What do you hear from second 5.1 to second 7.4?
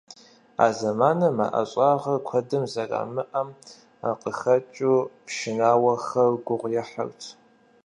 пшынауэхэр гугъу ехьырт.